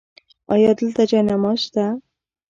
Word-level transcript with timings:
ایا 0.53 0.71
دلته 0.79 1.01
جای 1.09 1.23
نماز 1.29 1.57
شته؟ 1.65 1.85